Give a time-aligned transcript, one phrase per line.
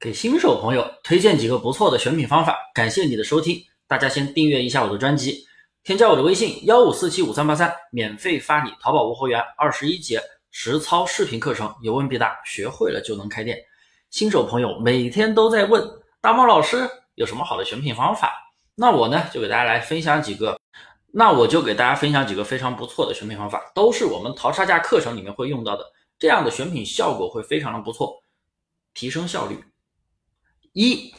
[0.00, 3.62] 给新手朋友推荐几个不错的选品方法，感谢你的收听。
[3.86, 5.44] 大家先订阅一下我的专辑，
[5.84, 10.18] 添加我的微信幺五四七五三八三，免费发你淘宝无货源二十一节
[10.50, 13.58] 实操视频课程，有问必答，学会了就能开店。
[14.08, 15.86] 新手朋友每天都在问
[16.22, 18.32] 大猫老师有什么好的选品方法，
[18.76, 20.58] 那我呢就给大家来分享几个，
[21.12, 25.84] 那我就给大家分享几个非常不错的选品方法，都是我们淘差价课程里面会用到的，
[26.18, 28.22] 这样的选品效果会非常的不错，
[28.94, 29.62] 提升效率。
[30.72, 31.14] 一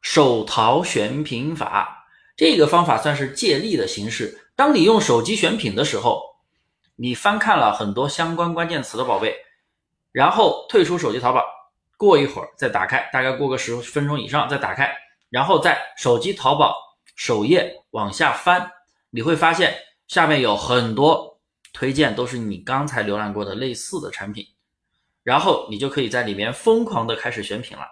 [0.00, 2.06] 手淘选品法，
[2.36, 4.48] 这个方法算是借力的形式。
[4.54, 6.22] 当你用手机选品的时候，
[6.96, 9.34] 你翻看了很多相关关键词的宝贝，
[10.12, 11.44] 然后退出手机淘宝，
[11.96, 14.94] 过一会儿再打开，大概过个十分钟以上再打开，
[15.30, 16.76] 然后在手机淘宝
[17.16, 18.70] 首页往下翻，
[19.10, 19.74] 你会发现
[20.06, 21.40] 下面有很多
[21.72, 24.46] 推荐，都是你刚才浏览过的类似的产品，
[25.24, 27.84] 然后你就可以在里面疯狂的开始选品了。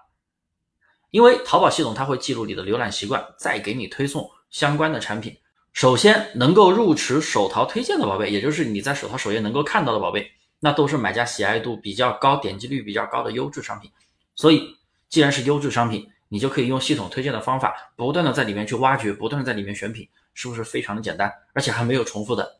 [1.10, 5.36] 因为淘宝系统它会记录你的浏览习惯，再给你推送相关的产品。
[5.72, 13.90] 首先能够入池手淘推荐的宝贝，也就是你在手淘首页能够看到的宝贝，那都是买家喜爱度比较高、点击率比较高的优质商品。
[14.34, 14.76] 所以，
[15.08, 21.32] 既然是优质商品，你就可以用系统推荐的方法，不断的在里面去挖掘，不断的在里面选品，是不是非常的简单？
[21.52, 22.58] 而且还没有重复的。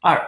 [0.00, 0.20] 二，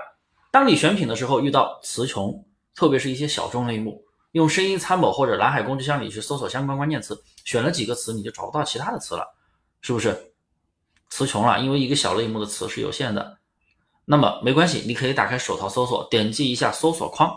[0.50, 4.04] 当你选品的时候遇到词穷，特别是一些小众类目。
[4.36, 9.26] 用声音参谋或者蓝海工具箱里去搜索相关关键词，选了几个词你就找不到其他的词了，
[9.80, 10.34] 是不是？
[11.08, 13.38] 词穷了，因为一个小类目的词是有限的。
[14.04, 17.34] 那么没关系，你可以打开手淘搜索，点击一下搜索框，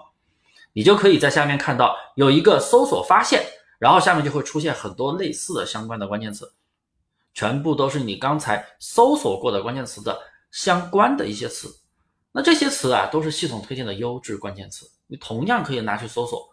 [0.73, 3.45] 你就可以在下面看到有一个搜索发现，
[3.79, 6.51] 然后下面就会出现很多类似的相关的关键词，
[7.33, 10.19] 全部都是你刚才搜索过的关键词的
[10.51, 11.73] 相关的一些词。
[12.33, 16.48] 那这些词啊，都是系统推荐的优质关键词，你同样可以拿去搜索。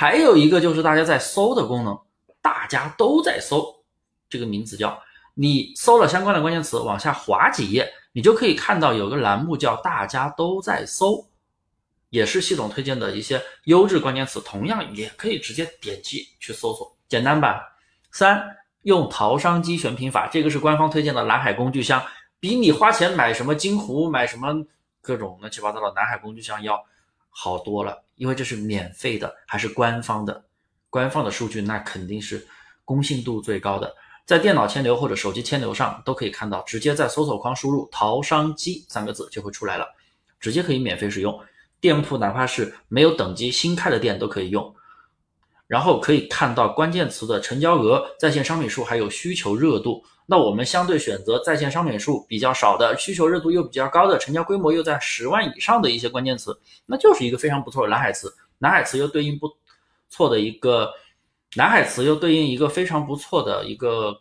[0.00, 2.00] 还有一个就是大家在搜的功能，
[2.40, 3.84] 大家都在搜，
[4.30, 4.98] 这个名字叫
[5.34, 11.28] 你搜了相关的关键词，往下滑几页，你就可以看到有个栏目叫大家都在搜，
[12.08, 17.60] 也是系统推荐的一些优质关键词，同样也可以直接点击去搜索，简单吧？
[18.10, 22.02] 三用淘商机选品法，这个是官方推荐的蓝海工具箱，
[22.40, 24.64] 比你花钱买什么金湖、买什么
[25.02, 26.82] 各种乱七八糟的蓝海工具箱要。
[27.32, 30.44] 好多了，因为这是免费的，还是官方的，
[30.90, 32.46] 官方的数据那肯定是
[32.84, 33.90] 公信度最高的，
[34.26, 39.86] 在电脑千流或者手机千流上都可以看到，直接在搜索框输入“淘商机”三个字就会出来了，
[40.38, 41.40] 直接可以免费使用，
[41.80, 44.74] 店铺哪怕是没有等级新开的店都可以用。
[45.66, 50.04] 然后可以看到关键词的成交额、在线商品数，还有需求热度。
[50.30, 58.32] 那我们相对选择在线商品数比较少的、需求热度又比较高的、成交规模又在十万以上的一些关键词，那就是一个非常不错的蓝海词。
[58.58, 59.50] 蓝海词又对应不
[60.08, 60.88] 错的一个
[61.56, 64.20] 蓝海词，又对应一个非常不错的一个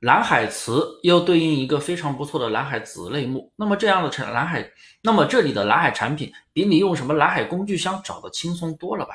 [0.00, 3.50] 蓝海词，又对应一个非常不错的蓝海子类目。
[3.56, 4.70] 那么这样的产蓝海，
[5.00, 9.14] 那么这里的蓝海产品比你用什么蓝海工具箱找的轻松多了吧？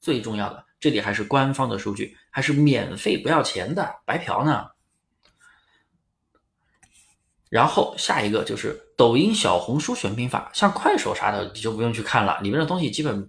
[0.00, 4.68] 最重要的，这里还是官方的数据，还是免费不要钱的，白嫖呢。
[7.48, 13.28] 然后下一个就是抖音、小红书选品法，像快手啥的你就不用去看了，里面的东西基本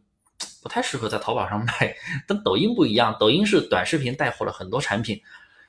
[0.61, 1.95] 不太适合在淘宝上卖。
[2.27, 5.19] 跟抖音不一样，抖音是短视频带火了很多产品，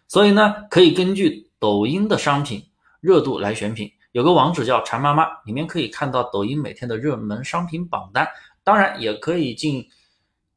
[0.06, 2.62] 所以呢，可以根据抖音的商品
[3.00, 3.90] 热度来选品。
[4.12, 8.28] 有个网址叫馋妈妈，里面可以看到抖音每天的热门商品榜单，
[8.62, 9.88] 当然也可以进。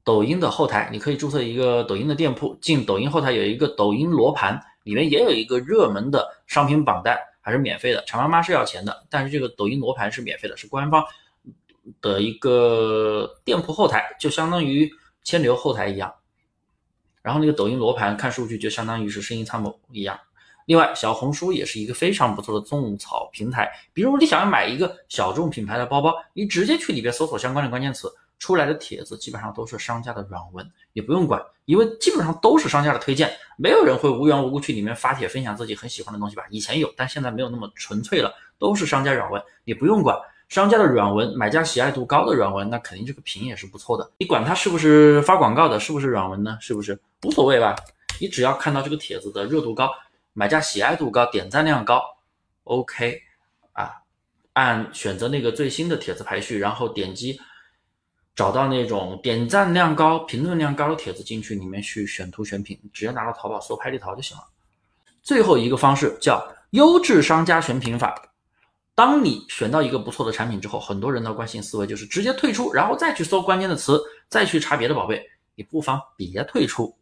[0.04, 8.04] 抖音的后台，你可以注册一个抖音的店铺，进抖音后台有一个抖音罗盘，里面也有一个热门的商品榜单，还是免费的。
[8.06, 11.06] 馋妈妈是要钱的，但是这个抖音罗盘是免费的，是官方
[12.02, 14.92] 的一个店铺后台，就相当于
[15.24, 16.14] 千流后台一样。
[17.22, 20.20] 然后那个抖音罗盘看数据，就相当于是声音参谋一样。
[20.66, 28.10] 另外，小红书也是一个非常不错的种草平台，比如你想要买一个小众品牌的包包，你直接去里边搜索相关的关键词。
[28.44, 36.44] 出来的帖子基本上都是商家的软文，也不用管，因为基本上都是商家的推荐，没有人会无缘无故去里面发帖分享自己很喜欢的东西吧？
[36.50, 40.20] 以前有，但现在没有那么纯粹了，都是商家软文，你不用管
[40.50, 44.12] 商家的软文，买家喜爱度高的软文，那肯定这个评也是不错的。
[44.18, 46.58] 你管它是不是发广告的，是不是软文呢？
[46.60, 47.74] 是不是无所谓吧？
[48.20, 49.90] 你只要看到这个帖子的热度高，
[50.34, 52.04] 买家喜爱度高，点赞量高
[52.66, 53.22] ，OK
[53.72, 54.02] 啊，
[54.52, 57.40] 按选择那个最新的帖子排序，然后点击。
[58.36, 64.44] 找到那种点赞量高、评论量高的帖子进去里面去选图选品，直接拿到淘宝搜拍立淘就行了。
[65.22, 68.30] 最后一个方式叫优质商家选品法。
[68.96, 75.24] 当你选到一个不错的产品之后，很多人的惯性思维就是直接退出，然后再去搜关键的词，再去查别的宝贝。
[75.56, 76.96] 你不妨别退出，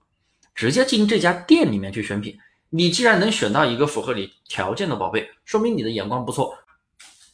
[0.53, 2.37] 直接进这家店里面去选品。
[2.69, 6.57] 你既然能选到一个符合你条件的宝贝，说明你的眼光不错，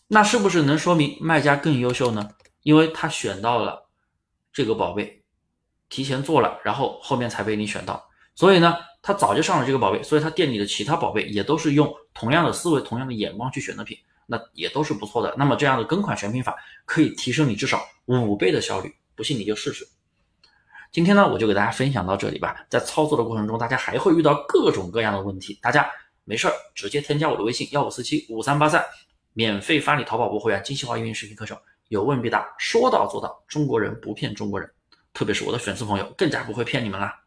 [0.07, 2.29] 那是不是能说明卖家更优秀呢？
[2.63, 3.86] 因为他选到了
[4.57, 5.21] 这个宝贝，
[5.87, 13.95] 提前做了，然后后面才被你选到，所以呢，他早就上了这个宝贝，所以他店里的其他宝贝也都是用同样的思维、同样的眼光去选的品。
[14.25, 15.31] 那也都是不错的。
[15.37, 19.87] 那么这样的跟款选品法可以提升你至少五倍的效率，不信你就试试。
[20.91, 22.65] 今天呢，我就给大家分享到这里吧。
[22.67, 25.87] 在操作的过程中，大家还会遇到各种各样的问题，大家
[26.23, 28.83] 没事儿直接添加我的微信幺五四七五三八三，
[29.33, 31.55] 免费发你淘宝部会员精细化运营视频课程，
[31.89, 33.43] 有问必答，说到做到。
[33.47, 34.69] 中国人不骗中国人，
[35.13, 37.19] 特别是我的粉丝朋友，更加不会骗你们啦。